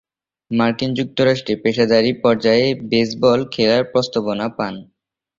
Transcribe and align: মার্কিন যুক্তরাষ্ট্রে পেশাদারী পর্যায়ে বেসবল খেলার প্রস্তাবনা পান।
মার্কিন 0.51 0.91
যুক্তরাষ্ট্রে 0.99 1.53
পেশাদারী 1.63 2.11
পর্যায়ে 2.23 2.67
বেসবল 2.91 3.39
খেলার 3.53 3.83
প্রস্তাবনা 3.91 4.47
পান। 4.57 4.73